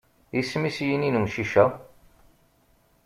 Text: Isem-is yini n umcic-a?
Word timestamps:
Isem-is 0.39 0.77
yini 0.87 1.09
n 1.09 1.19
umcic-a? 1.19 1.65